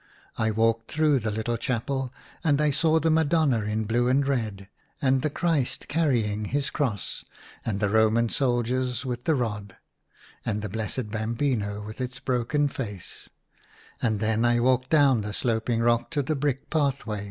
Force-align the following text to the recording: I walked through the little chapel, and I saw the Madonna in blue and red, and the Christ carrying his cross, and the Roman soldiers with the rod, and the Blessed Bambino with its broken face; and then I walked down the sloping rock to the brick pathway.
I 0.35 0.49
walked 0.49 0.89
through 0.91 1.19
the 1.19 1.29
little 1.29 1.57
chapel, 1.57 2.11
and 2.43 2.59
I 2.59 2.71
saw 2.71 2.99
the 2.99 3.11
Madonna 3.11 3.61
in 3.65 3.83
blue 3.83 4.07
and 4.07 4.25
red, 4.25 4.67
and 4.99 5.21
the 5.21 5.29
Christ 5.29 5.87
carrying 5.87 6.45
his 6.45 6.71
cross, 6.71 7.23
and 7.63 7.79
the 7.79 7.87
Roman 7.87 8.27
soldiers 8.27 9.05
with 9.05 9.25
the 9.25 9.35
rod, 9.35 9.77
and 10.43 10.63
the 10.63 10.69
Blessed 10.69 11.11
Bambino 11.11 11.83
with 11.83 12.01
its 12.01 12.19
broken 12.19 12.67
face; 12.67 13.29
and 14.01 14.19
then 14.19 14.43
I 14.43 14.59
walked 14.59 14.89
down 14.89 15.21
the 15.21 15.33
sloping 15.33 15.81
rock 15.81 16.09
to 16.09 16.23
the 16.23 16.35
brick 16.35 16.71
pathway. 16.71 17.19